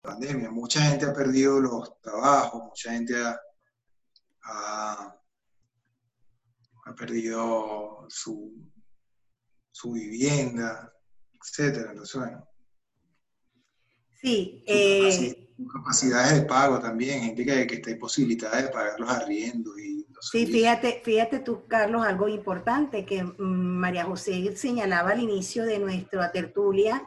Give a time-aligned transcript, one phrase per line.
[0.00, 0.50] pandemia.
[0.50, 3.14] Mucha gente ha perdido los trabajos, mucha gente
[4.42, 5.12] ha,
[6.96, 8.70] perdido su,
[9.70, 10.92] su, vivienda,
[11.32, 11.90] etcétera.
[11.90, 12.48] Entonces, bueno.
[14.14, 14.64] Sí.
[14.66, 19.96] Eh, capacidades de pago también, gente que, que está imposibilitada de pagar los arriendos y
[20.20, 25.78] Sí, fíjate, fíjate tú, Carlos, algo importante que mm, María José señalaba al inicio de
[25.78, 27.06] nuestra tertulia,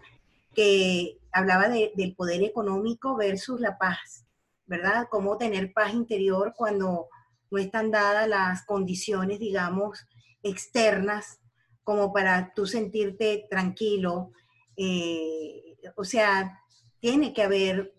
[0.53, 4.25] que hablaba del poder económico versus la paz,
[4.65, 5.07] ¿verdad?
[5.09, 7.07] Cómo tener paz interior cuando
[7.51, 10.05] no están dadas las condiciones, digamos,
[10.43, 11.39] externas
[11.83, 14.31] como para tú sentirte tranquilo.
[14.77, 16.61] Eh, o sea,
[16.99, 17.93] tiene que haber,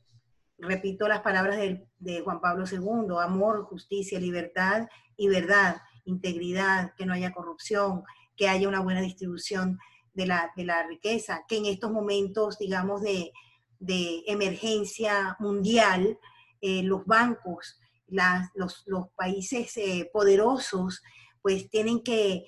[0.58, 7.06] repito las palabras de, de Juan Pablo II, amor, justicia, libertad y verdad, integridad, que
[7.06, 8.04] no haya corrupción,
[8.36, 9.78] que haya una buena distribución
[10.14, 13.32] de la, de la riqueza, que en estos momentos, digamos, de,
[13.78, 16.18] de emergencia mundial,
[16.60, 21.02] eh, los bancos, las, los, los, países eh, poderosos,
[21.42, 22.44] pues tienen que,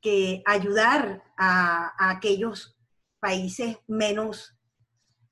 [0.00, 2.76] que ayudar a, a, aquellos
[3.20, 4.56] países menos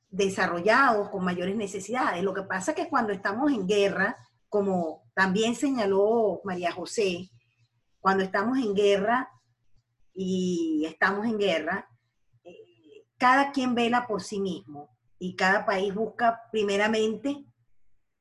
[0.09, 2.23] desarrollados, con mayores necesidades.
[2.23, 4.17] Lo que pasa es que cuando estamos en guerra,
[4.49, 7.31] como también señaló María José,
[8.01, 9.31] cuando estamos en guerra,
[10.14, 11.89] y estamos en guerra,
[12.44, 17.44] eh, cada quien vela por sí mismo y cada país busca primeramente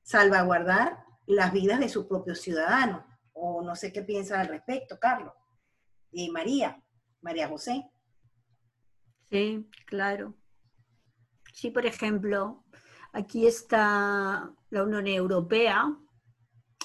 [0.03, 3.03] salvaguardar las vidas de sus propios ciudadanos.
[3.33, 5.33] O no sé qué piensa al respecto, Carlos.
[6.11, 6.83] Y María,
[7.21, 7.89] María José.
[9.29, 10.33] Sí, claro.
[11.53, 12.65] Sí, por ejemplo,
[13.13, 15.95] aquí está la Unión Europea,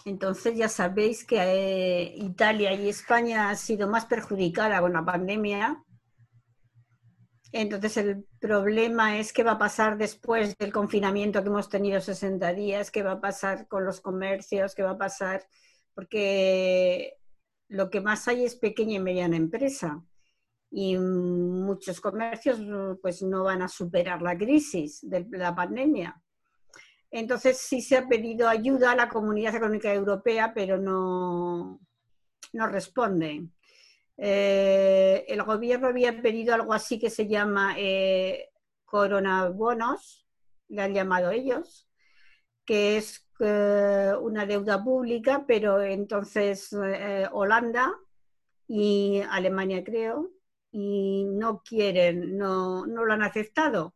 [0.05, 5.83] entonces ya sabéis que eh, Italia y España han sido más perjudicadas con la pandemia.
[7.53, 12.53] Entonces el problema es qué va a pasar después del confinamiento que hemos tenido 60
[12.53, 15.47] días, qué va a pasar con los comercios, qué va a pasar,
[15.95, 17.15] porque
[17.69, 20.05] lo que más hay es pequeña y mediana empresa
[20.71, 22.61] y muchos comercios
[23.01, 26.21] pues no van a superar la crisis de la pandemia.
[27.17, 31.79] Entonces sí se ha pedido ayuda a la Comunidad Económica Europea, pero no,
[32.53, 33.47] no responde.
[34.17, 38.51] Eh, el gobierno había pedido algo así que se llama eh,
[38.85, 40.27] coronabonos,
[40.69, 41.89] le han llamado ellos,
[42.65, 47.95] que es eh, una deuda pública, pero entonces eh, Holanda
[48.67, 50.33] y Alemania creo,
[50.73, 53.95] y no quieren, no, no lo han aceptado.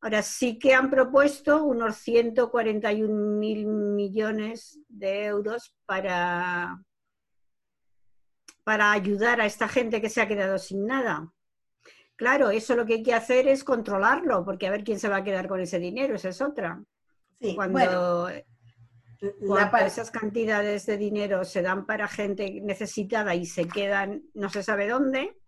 [0.00, 6.82] Ahora sí que han propuesto unos 141 mil millones de euros para,
[8.62, 11.32] para ayudar a esta gente que se ha quedado sin nada.
[12.16, 15.16] Claro, eso lo que hay que hacer es controlarlo, porque a ver quién se va
[15.16, 16.82] a quedar con ese dinero, esa es otra.
[17.54, 18.30] cuando,
[19.84, 24.88] esas cantidades de dinero se dan para gente necesitada y se quedan no se sabe
[24.88, 25.38] dónde,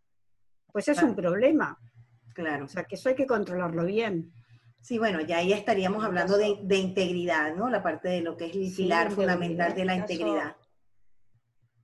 [0.72, 1.78] pues es un problema.
[2.34, 2.66] Claro.
[2.66, 4.32] O sea, que eso hay que controlarlo bien.
[4.88, 7.69] Sí, bueno, ya ahí estaríamos hablando de, integridad, ¿no?
[7.69, 10.56] La parte de lo que es el pilar fundamental de la integridad.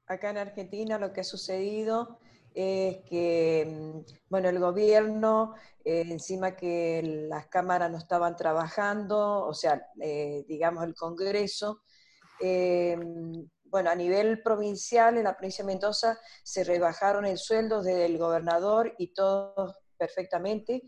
[0.06, 2.18] Acá en Argentina lo que ha sucedido
[2.54, 5.52] es que, mm, bueno, el gobierno,
[5.84, 11.82] eh, encima que las cámaras no estaban trabajando, o sea, eh, digamos el Congreso,
[12.40, 12.96] eh,
[13.64, 18.94] bueno, a nivel provincial, en la provincia de Mendoza, se rebajaron el sueldo del gobernador
[18.96, 20.82] y todos perfectamente,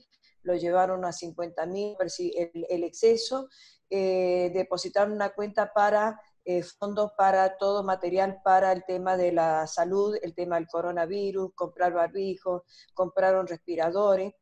[0.46, 3.48] lo llevaron a 50 mil, el, el, exceso,
[3.90, 9.66] eh, depositaron una cuenta para eh, fondos para todo material para el tema de la
[9.66, 12.62] salud, el tema del coronavirus, comprar barbijos,
[12.94, 14.32] compraron respiradores.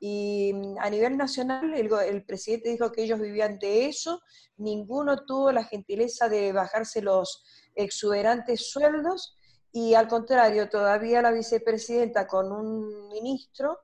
[0.00, 4.20] Y mm, a nivel nacional, el, el, presidente dijo que ellos vivían de eso,
[4.56, 7.44] ninguno tuvo la gentileza de bajarse los
[7.76, 9.38] exuberantes sueldos
[9.72, 13.78] y al contrario, todavía la vicepresidenta con un ministro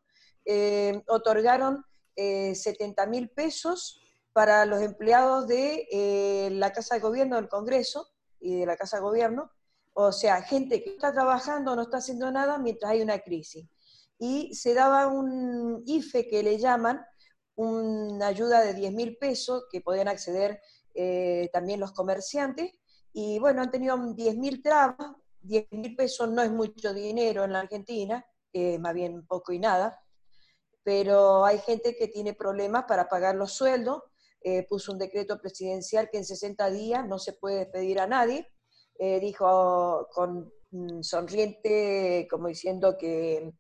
[0.51, 1.85] eh, otorgaron
[2.17, 4.01] eh, 70 mil pesos
[4.33, 8.09] para los empleados de eh, la Casa de Gobierno del Congreso
[8.41, 9.53] y de la Casa de Gobierno,
[9.93, 13.69] o sea, gente que está trabajando, no está haciendo nada mientras hay una crisis.
[14.19, 17.05] Y se daba un IFE que le llaman,
[17.57, 20.63] una ayuda de 10 mil pesos que podían acceder
[20.95, 22.73] eh, también los comerciantes.
[23.13, 25.13] Y bueno, han tenido 10 mil trabas,
[25.43, 28.25] 10 mil pesos no es mucho dinero en la Argentina,
[28.81, 30.01] más bien poco y nada,
[30.83, 34.03] pero hay gente que tiene problemas para pagar los sueldos,
[34.41, 38.51] eh, puso un decreto presidencial que en 60 días no se puede despedir a nadie,
[38.99, 43.53] dijo con mm, sonriente, como diciendo que,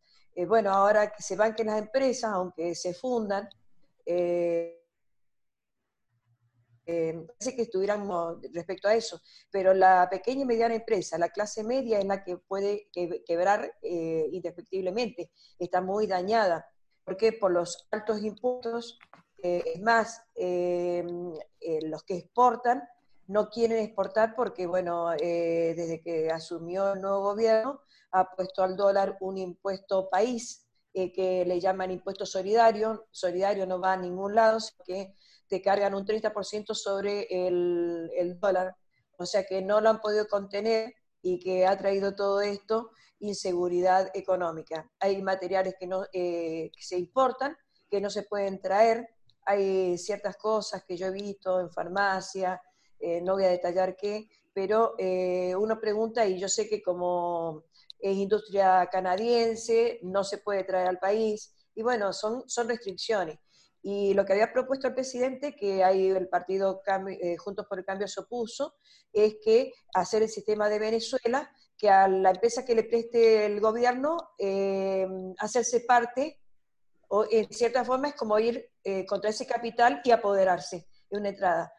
[0.48, 3.48] bueno, ahora que se banquen las empresas, aunque se fundan,
[4.10, 4.78] eh,
[6.90, 9.20] eh, parece que estuviéramos respecto a eso,
[9.50, 12.88] pero la pequeña y mediana empresa, la clase media es la que puede
[13.26, 16.66] quebrar eh, indefectiblemente, está muy dañada.
[17.08, 18.99] Porque Por los altos impuestos,
[19.43, 22.82] eh, es más, los que exportan
[23.26, 27.81] no quieren exportar porque, bueno, desde que asumió el nuevo gobierno,
[28.12, 33.06] ha puesto al dólar un impuesto país eh, que le llaman impuesto solidario.
[33.11, 35.14] Solidario no va a ningún lado, sino que
[35.49, 38.75] te cargan un 30% sobre el, el, dólar.
[39.19, 44.10] O sea que no lo han podido contener y que ha traído todo esto inseguridad
[44.14, 44.90] económica.
[45.00, 47.56] Hay materiales que, no, eh, se importan,
[47.90, 49.08] que no se pueden traer.
[49.46, 52.60] Hay ciertas cosas que yo he visto en farmacia,
[53.00, 54.94] eh, no voy a detallar qué, pero
[55.56, 57.62] uno pregunta y yo sé que como
[58.00, 63.38] es industria canadiense, no se puede traer al país, y bueno, son, son restricciones.
[63.82, 67.84] Y lo que había propuesto el presidente, que ahí el partido eh, Juntos por el
[67.84, 68.74] Cambio se opuso,
[69.12, 73.60] es que hacer el sistema de Venezuela, que a la empresa que le preste el
[73.60, 75.06] gobierno, eh,
[75.38, 76.40] hacerse parte,
[77.08, 81.28] o en cierta forma es como ir eh, contra ese capital y apoderarse de una
[81.28, 81.72] entrada.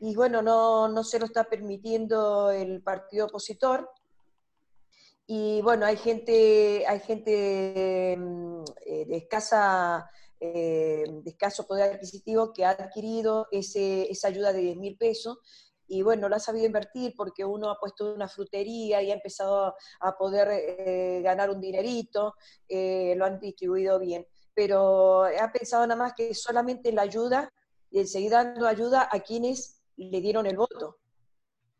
[0.00, 3.88] Y bueno, no, no se lo está permitiendo el partido opositor,
[5.30, 12.64] y bueno, hay gente, hay gente mm, eh, de, escasa, de escaso poder adquisitivo que
[12.64, 15.38] ha adquirido ese, esa ayuda de 10 mil pesos
[15.88, 19.74] y bueno, lo ha sabido invertir porque uno ha puesto una frutería y ha empezado
[20.00, 22.34] a poder eh, ganar un dinerito,
[22.68, 24.26] lo han distribuido bien.
[24.54, 27.52] Pero ha pensado nada más que solamente la ayuda
[27.90, 30.98] y seguir dando ayuda a quienes le dieron el voto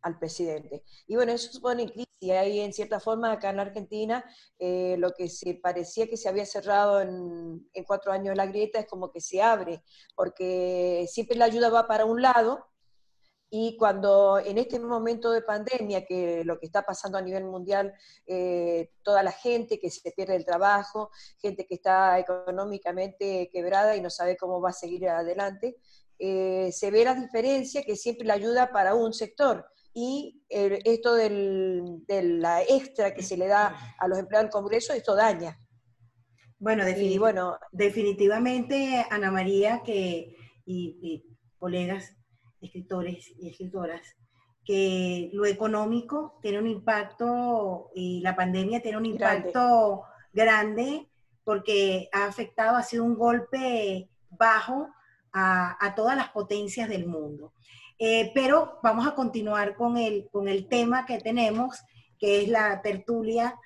[0.03, 0.83] al presidente.
[1.07, 2.09] Y bueno, eso supone crisis.
[2.21, 4.25] Hay en cierta forma acá en Argentina
[4.59, 8.87] eh, lo que se parecía que se había cerrado en, cuatro años la grieta es
[8.87, 9.83] como que se abre,
[10.17, 12.67] porque siempre la ayuda va para un lado
[13.51, 17.95] y cuando en este momento de pandemia, que lo que está pasando a nivel mundial,
[18.27, 24.01] eh, toda la gente que se pierde el trabajo, gente que está económicamente quebrada y
[24.01, 25.77] no sabe cómo va a seguir adelante,
[26.19, 29.65] eh, se ve la diferencia que siempre la ayuda para un sector
[29.95, 34.93] y esto del, de la extra que se le da a los empleados del Congreso,
[34.93, 35.59] esto daña.
[36.61, 36.85] Bueno,
[37.19, 40.37] bueno definitivamente, Ana María que,
[40.67, 41.25] y,
[41.59, 42.18] colegas
[42.61, 44.17] escritores y escritoras,
[44.65, 50.03] que lo económico tiene un impacto y la pandemia tiene un impacto
[50.33, 51.09] grande,
[51.45, 54.89] porque ha afectado, ha sido un golpe bajo
[55.33, 57.55] a, a todas las potencias del mundo.
[57.99, 61.83] Eh, pero vamos a continuar con el, con el tema que tenemos,
[62.19, 63.59] que es la tertulia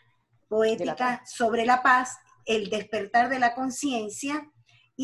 [0.48, 2.16] poética sobre la paz,
[2.46, 4.50] el despertar de la conciencia,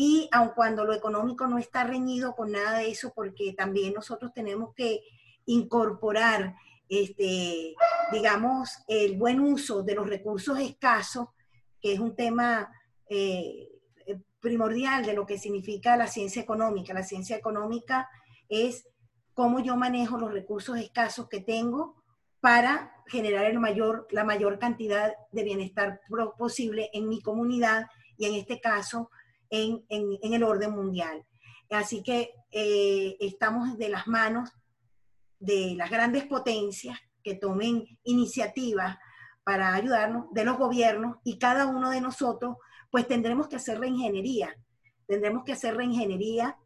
[0.01, 4.31] y aun cuando lo económico no está reñido con nada de eso, porque también nosotros
[4.33, 5.01] tenemos que
[5.45, 6.55] incorporar,
[6.87, 7.75] este,
[8.09, 11.27] digamos, el buen uso de los recursos escasos,
[11.81, 12.71] que es un tema
[13.09, 13.67] eh,
[14.39, 16.93] primordial de lo que significa la ciencia económica.
[16.93, 18.07] La ciencia económica
[18.47, 18.87] es
[19.33, 22.01] cómo yo manejo los recursos escasos que tengo
[22.39, 25.99] para generar el mayor, la mayor cantidad de bienestar
[26.37, 29.11] posible en mi comunidad y en este caso
[29.49, 31.25] en, el orden mundial.
[31.69, 34.49] Así que eh, estamos de las manos
[35.39, 38.97] de las grandes potencias que tomen iniciativas
[39.43, 42.57] para ayudarnos, de los gobiernos y cada uno de nosotros,
[42.91, 44.55] pues tendremos que hacer reingeniería.
[45.07, 46.57] Tendremos que hacer reingeniería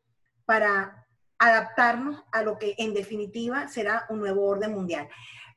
[0.46, 1.06] para
[1.38, 5.08] adaptarnos a lo que en definitiva será un nuevo orden mundial.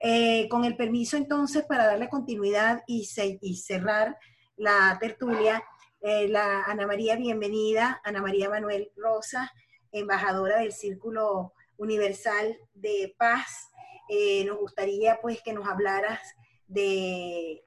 [0.00, 4.18] Eh, con el permiso entonces para darle continuidad y, cerrar
[4.56, 5.62] la tertulia,
[6.08, 9.52] eh, la Ana María, bienvenida, Ana María Manuel Rosa,
[9.90, 13.70] embajadora del Círculo Universal de Paz.
[14.08, 16.20] Eh, nos gustaría pues que nos hablaras
[16.68, 17.64] de,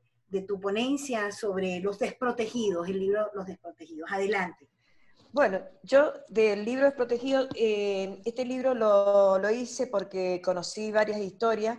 [0.47, 4.09] tu ponencia sobre los desprotegidos, el libro Los desprotegidos.
[4.09, 4.69] Adelante.
[5.33, 11.77] Bueno, yo del libro Desprotegido, eh, este libro lo, hice porque conocí varias historias,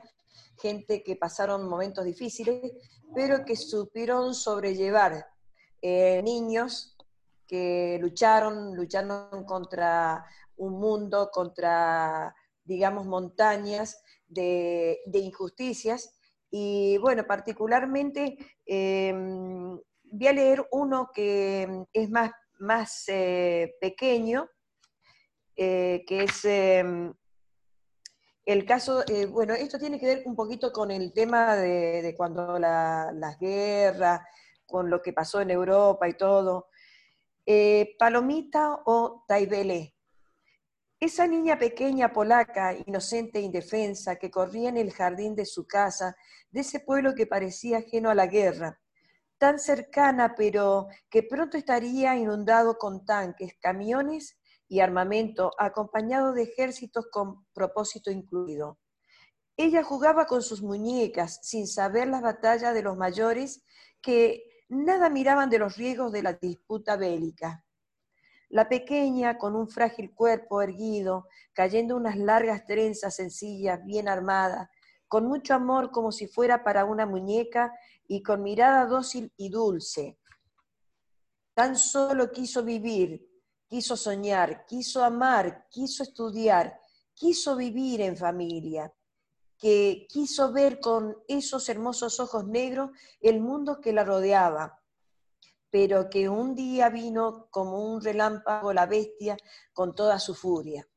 [0.60, 2.70] gente que pasaron momentos difíciles,
[3.14, 5.24] pero que supieron sobrellevar
[5.82, 6.96] eh, niños
[7.46, 10.24] que lucharon, lucharon contra
[10.56, 12.34] un mundo, contra,
[12.64, 16.16] digamos, montañas de, injusticias.
[16.50, 24.48] Y bueno, particularmente em, voy a leer uno que es más, más eh, pequeño,
[25.56, 26.44] eh, que es
[28.52, 32.58] el caso, eh, bueno, esto tiene que ver un poquito con el tema de, cuando
[32.58, 34.22] las guerras,
[34.70, 36.68] con lo que pasó en Europa y todo.
[37.44, 39.94] Eh, Palomita o Taibele.
[41.00, 46.14] Esa niña pequeña polaca, inocente e indefensa, que corría en el jardín de su casa,
[46.50, 48.78] de ese pueblo que parecía ajeno a la guerra,
[49.38, 57.06] tan cercana pero que pronto estaría inundado con tanques, camiones y armamento, acompañado de ejércitos
[57.10, 58.78] con propósito incluido.
[59.56, 63.64] Ella jugaba con sus muñecas sin saber las batallas de los mayores
[64.02, 67.64] que nada miraban de los riesgos de la disputa bélica.
[68.48, 74.70] La pequeña, con un frágil cuerpo erguido, cayendo unas largas trenzas sencillas, bien armada,
[75.08, 77.72] con mucho amor como si fuera para una muñeca
[78.06, 80.18] y con mirada dócil y dulce.
[81.54, 83.28] Tan solo quiso vivir,
[83.66, 86.80] quiso soñar, quiso amar, quiso estudiar,
[87.14, 88.92] quiso vivir en familia
[89.60, 92.90] que quiso ver con esos hermosos ojos negros
[93.20, 94.80] el mundo que la rodeaba,
[95.68, 99.36] pero que un día vino como un relámpago la bestia
[99.74, 100.88] con toda su furia.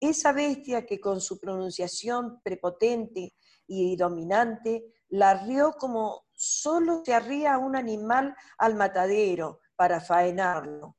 [0.00, 3.36] Esa bestia que con su pronunciación prepotente
[3.68, 10.96] y dominante la rió como solo se arría un animal al matadero para faenarlo.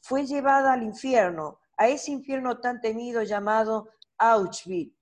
[0.00, 4.99] Fue llevada al infierno, a ese infierno tan temido llamado Auschwitz,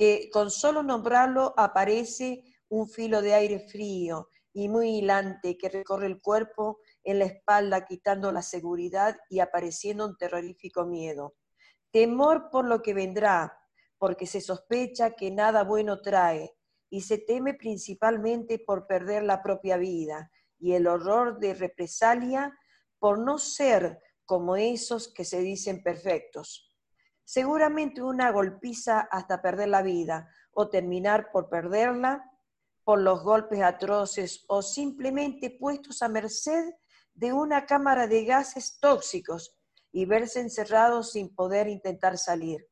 [0.00, 6.06] que con solo nombrarlo aparece un filo de aire frío y muy hilante que recorre
[6.06, 11.34] el cuerpo en la espalda quitando la seguridad y apareciendo un terrorífico miedo.
[11.90, 13.54] Temor por lo que vendrá,
[13.98, 16.56] porque se sospecha que nada bueno trae
[16.88, 22.58] y se teme principalmente por perder la propia vida y el horror de represalia
[22.98, 26.69] por no ser como esos que se dicen perfectos
[27.30, 32.28] seguramente una golpiza hasta perder la vida o terminar por perderla
[32.82, 36.72] por los golpes atroces o simplemente puestos a merced
[37.14, 39.56] de una cámara de gases tóxicos
[39.92, 42.66] y verse encerrados sin poder intentar salir.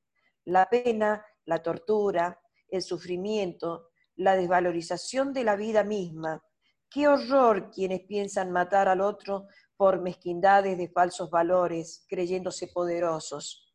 [0.45, 6.43] La pena, la tortura, el sufrimiento, la desvalorización de la vida misma.
[6.91, 9.47] Qué horror quienes piensan matar al otro
[9.77, 13.68] por mezquindades de falsos valores, creyéndose poderosos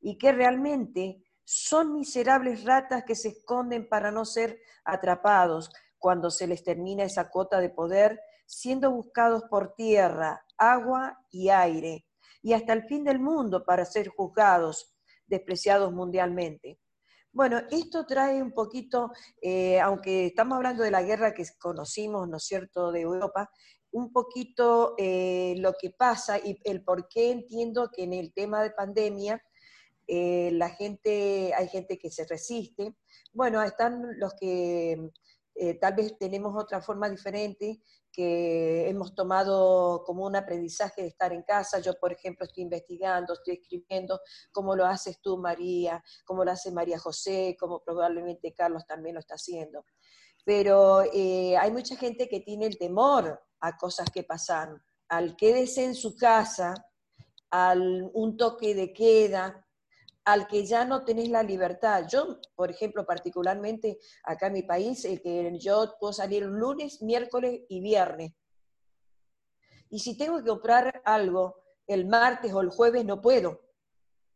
[0.00, 6.46] y que realmente son miserables ratas que se esconden para no ser atrapados cuando se
[6.46, 12.06] les termina esa cota de poder, siendo buscados por tierra, agua y aire,
[12.42, 16.78] y hasta el fin del mundo para ser juzgados, despreciados mundialmente.
[17.32, 22.38] Bueno, esto trae un poquito, eh, aunque estamos hablando de la guerra que conocimos, ¿no
[22.38, 23.48] es cierto?, de Europa,
[23.92, 28.62] un poquito eh, lo que pasa y el por qué entiendo que en el tema
[28.62, 29.40] de pandemia
[30.12, 32.96] eh, la gente, hay gente que se resiste.
[33.32, 35.12] Bueno, están los que
[35.54, 41.32] eh, tal vez tenemos otra forma diferente, que hemos tomado como un aprendizaje de estar
[41.32, 41.78] en casa.
[41.78, 46.72] Yo, por ejemplo, estoy investigando, estoy escribiendo, cómo lo haces tú, María, cómo lo hace
[46.72, 49.84] María José, como probablemente Carlos también lo está haciendo.
[50.44, 54.82] Pero eh, hay mucha gente que tiene el temor a cosas que pasan.
[55.08, 56.74] Al quédese en su casa,
[57.50, 59.64] al un toque de queda,
[60.24, 62.06] al que ya no tenés la libertad.
[62.08, 67.62] Yo, por ejemplo, particularmente acá en mi país, el que yo puedo salir lunes, miércoles
[67.68, 68.32] y viernes.
[69.88, 73.60] Y si tengo que comprar algo el martes o el jueves, no puedo.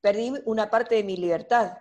[0.01, 1.79] Perdí una parte de mi libertad.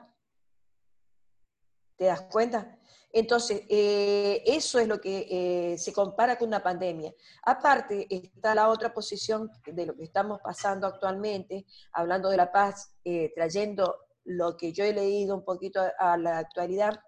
[1.95, 2.77] ¿Te das cuenta?
[3.15, 7.13] Entonces, eh, eso es lo que eh, se compara con una pandemia.
[7.43, 12.95] Aparte, está la otra posición de lo que estamos pasando actualmente, hablando de la paz,
[13.05, 16.99] eh, trayendo lo que yo he leído un poquito a, la actualidad,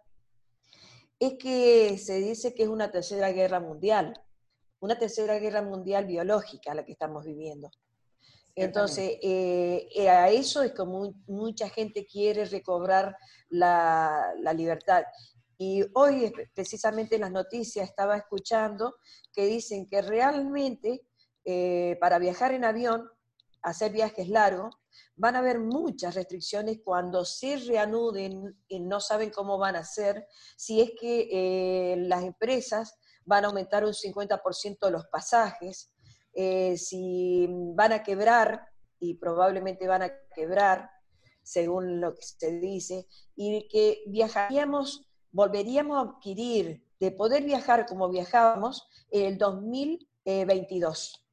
[1.20, 4.14] es que se dice que es una tercera guerra mundial,
[4.82, 7.72] una tercera guerra mundial biológica la que estamos viviendo.
[8.54, 9.18] Entonces,
[10.08, 13.18] a eso es como mucha gente quiere recobrar
[13.50, 15.04] la, la libertad.
[15.58, 18.96] Y hoy, precisamente en las noticias, estaba escuchando
[19.34, 21.06] que dicen que realmente
[21.46, 23.10] eh, para viajar en avión,
[23.62, 24.76] hacer viajes largos,
[25.16, 30.28] van a haber muchas restricciones cuando se reanuden y no saben cómo van a ser,
[30.56, 35.92] si es que eh, las empresas van a aumentar un 50% los pasajes,
[36.34, 38.68] eh, si van a quebrar,
[39.00, 40.90] y probablemente van a quebrar,
[41.44, 45.05] según lo que se dice, y que viajaríamos,
[45.36, 51.27] volveríamos a adquirir de poder viajar como viajábamos en el 2022.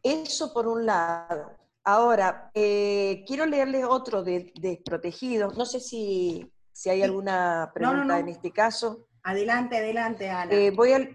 [0.00, 1.50] Eso por un lado.
[1.82, 5.56] Ahora, eh, quiero leerles otro de desprotegidos.
[5.58, 6.48] No sé si,
[6.88, 9.08] hay alguna pregunta en este caso.
[9.24, 10.52] Adelante, adelante, Ana.
[10.52, 11.08] Eh, voy, a,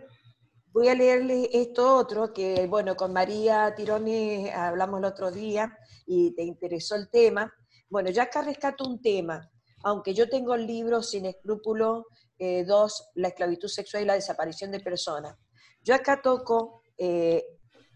[0.73, 6.35] voy a leerles esto otro, que bueno, con María Tironi hablamos el otro día y
[6.35, 7.53] te interesó el tema.
[7.89, 9.49] Bueno, ya acá rescato un tema,
[9.87, 14.69] aunque yo tengo el libro Sin escrúpulo eh, 2, La esclavitud sexual y la desaparición
[14.69, 15.37] de personas.
[15.81, 17.41] Yo acá toco eh,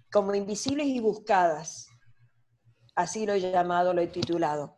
[0.09, 1.87] como invisibles y buscadas,
[2.95, 4.77] así lo he llamado, lo he titulado.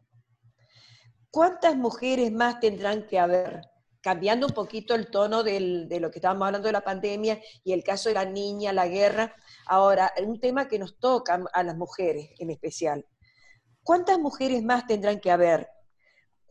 [1.29, 3.61] ¿Cuántas mujeres más tendrán que haber?
[4.01, 7.83] Cambiando un poquito el tono de lo que estábamos hablando de la pandemia y el
[7.83, 9.35] caso de la niña, la guerra.
[9.67, 13.05] Ahora, un tema que nos toca a las mujeres en especial.
[13.83, 15.69] ¿Cuántas mujeres más tendrán que haber?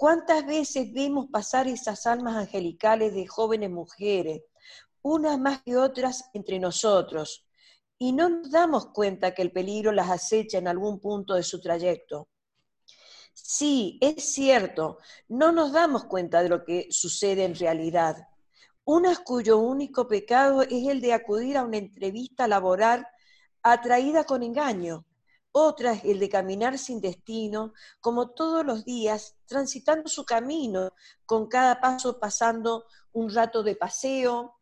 [0.02, 4.42] ¿Cuántas veces vemos pasar esas almas angelicales de jóvenes mujeres,
[5.00, 7.46] unas más que otras entre nosotros,
[7.98, 11.60] y no nos damos cuenta que el peligro las acecha en algún punto de su
[11.60, 12.26] trayecto?
[13.32, 18.26] Sí, es cierto, no nos damos cuenta de lo que sucede en realidad.
[18.82, 23.06] Unas cuyo único pecado es el de acudir a una entrevista laboral
[23.62, 25.06] atraída con engaño
[25.54, 30.92] otra es el de caminar sin destino, como todos los días, transitando su camino,
[31.26, 34.54] con cada paso pasando un rato de paseo,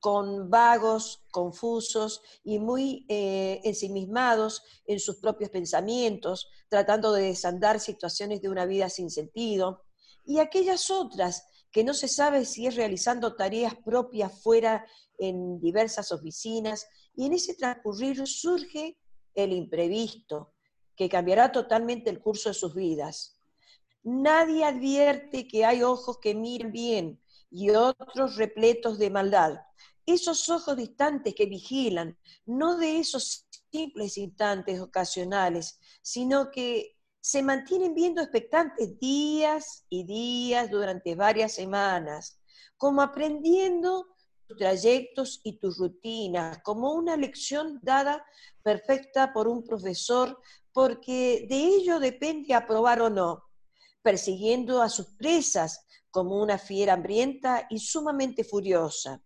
[0.00, 8.40] con vagos, confusos y muy eh, ensimismados en sus propios pensamientos, tratando de desandar situaciones
[8.40, 9.84] de una vida sin sentido,
[10.24, 14.86] y aquellas otras que no se sabe si es realizando tareas propias fuera
[15.18, 18.98] en diversas oficinas, y en ese transcurrir surge
[19.34, 20.52] el imprevisto,
[20.94, 23.37] que cambiará totalmente el curso de sus vidas.
[24.10, 29.60] Nadie advierte que hay ojos que miran bien y otros repletos de maldad.
[30.06, 32.16] Esos ojos distantes que vigilan,
[32.46, 40.70] no de esos simples instantes ocasionales, sino que se mantienen viendo expectantes días y días
[40.70, 42.40] durante varias semanas,
[42.78, 44.06] como aprendiendo
[44.46, 48.24] tus trayectos y tus rutinas, como una lección dada
[48.62, 50.40] perfecta por un profesor,
[50.72, 53.47] porque de ello depende aprobar o no,
[54.02, 59.22] persiguiendo a sus presas como una fiera hambrienta y sumamente furiosa.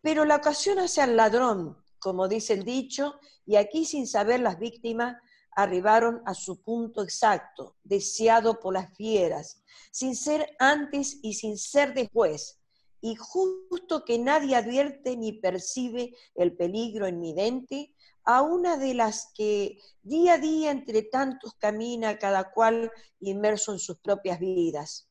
[0.00, 4.58] Pero la ocasión hace al ladrón, como dice el dicho, y aquí sin saber las
[4.58, 5.16] víctimas
[5.56, 11.94] arribaron a su punto exacto, deseado por las fieras, sin ser antes y sin ser
[11.94, 12.58] después,
[13.00, 17.93] y justo que nadie advierte ni percibe el peligro inminente,
[18.24, 23.78] a una de las que día a día entre tantos camina cada cual inmerso en
[23.78, 25.08] sus propias vidas.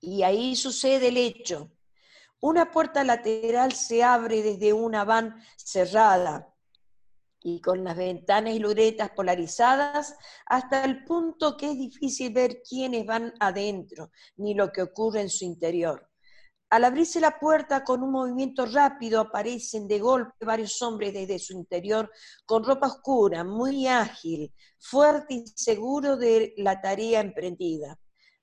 [0.00, 1.72] Y ahí sucede el hecho.
[2.40, 6.52] Una puerta lateral se abre desde una van cerrada
[7.40, 10.16] y con las ventanas y luretas polarizadas
[10.46, 15.30] hasta el punto que es difícil ver quiénes van adentro ni lo que ocurre en
[15.30, 16.10] su interior.
[16.68, 21.52] Al abrirse la puerta con un movimiento rápido aparecen de golpe varios hombres desde su
[21.52, 22.10] interior
[22.44, 27.96] con ropa oscura, muy ágil, fuerte y seguro de la tarea emprendida.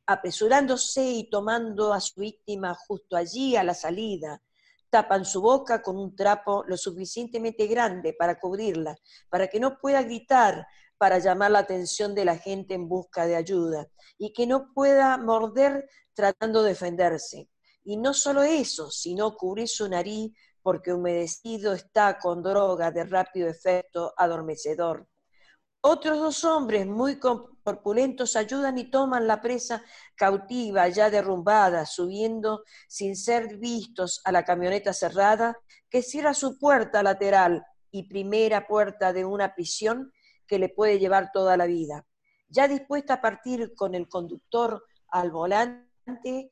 [0.06, 4.42] Apresurándose y tomando a su víctima justo allí a la salida,
[4.90, 8.96] tapan su boca con un trapo lo suficientemente grande para cubrirla,
[9.28, 10.66] para que no pueda gritar,
[10.98, 15.18] para llamar la atención de la gente en busca de ayuda, y que no pueda
[15.18, 17.50] morder tratando de defenderse.
[17.84, 23.50] Y no solo eso, sino cubrir su nariz porque humedecido está con droga de rápido
[23.50, 25.08] efecto adormecedor.
[25.86, 29.84] Otros dos hombres muy corpulentos ayudan y toman la presa
[30.16, 35.58] cautiva, ya derrumbada, subiendo sin ser vistos a la camioneta cerrada
[35.90, 40.14] que cierra su puerta lateral y primera puerta de una prisión
[40.48, 42.06] que le puede llevar toda la vida.
[42.48, 46.52] Ya dispuesta a partir con el conductor al volante,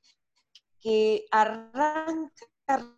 [0.81, 2.45] que arranca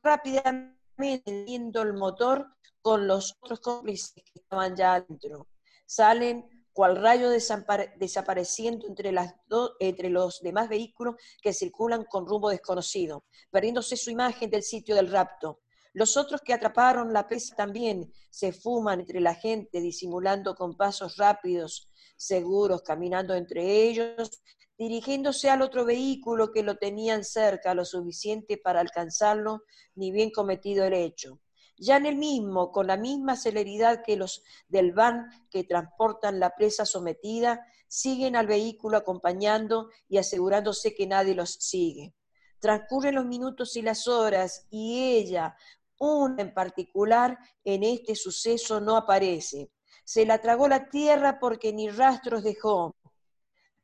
[0.02, 2.48] rápidamente viendo el motor
[2.82, 5.48] con los otros cómplices que estaban ya adentro.
[5.86, 9.36] Salen cual rayo desapareciendo entre, las
[9.80, 15.12] entre los demás vehículos que circulan con rumbo desconocido, perdiéndose su imagen del sitio del
[15.12, 15.62] rapto.
[15.94, 21.18] Los otros que atraparon la presa también se fuman entre la gente, disimulando con pasos
[21.18, 21.88] rápidos,
[22.26, 24.44] seguros, caminando entre ellos
[24.78, 29.64] dirigiéndose al otro vehículo que lo tenían cerca lo suficiente para alcanzarlo,
[29.96, 31.40] ni bien cometido el hecho.
[31.78, 36.56] ya en el mismo, con la misma celeridad que los del van que transportan la
[36.56, 42.14] presa sometida, siguen al vehículo acompañando y asegurándose que nadie los sigue.
[42.60, 45.58] Transcurren los minutos y las horas y ella,
[46.00, 49.72] una en particular, en este suceso no aparece.
[50.04, 52.96] Se la tragó la tierra porque ni rastros dejó.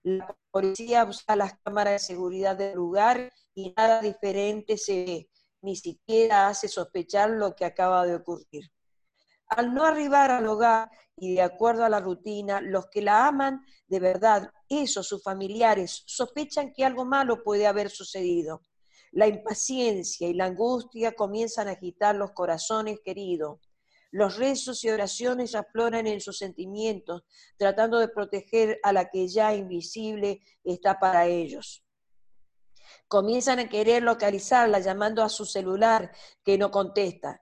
[0.04, 5.30] La policía usa las cámaras de seguridad del lugar y nada diferente se ve,
[5.62, 8.72] ni siquiera hace sospechar lo que acaba de ocurrir.
[9.48, 13.66] Al no arribar al hogar y de acuerdo a la rutina, los que la aman
[13.88, 18.62] de verdad, esos sus familiares, sospechan que algo malo puede haber sucedido.
[19.12, 23.60] La impaciencia y la angustia comienzan a agitar los corazones queridos.
[24.12, 27.24] Los rezos y oraciones afloran en sus sentimientos,
[27.58, 31.84] tratando de proteger a la que ya invisible está para ellos.
[33.08, 36.12] Comienzan a querer localizarla llamando a su celular
[36.44, 37.42] que no contesta.